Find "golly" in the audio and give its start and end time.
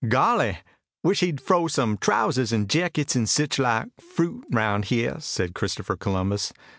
0.09-0.57